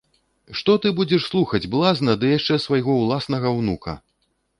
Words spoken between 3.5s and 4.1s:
ўнука!